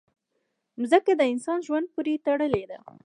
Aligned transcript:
مځکه 0.79 1.11
د 1.15 1.21
انسان 1.33 1.59
ژوند 1.67 1.85
پورې 1.93 2.13
تړلې 2.25 2.63
ده. 2.71 2.79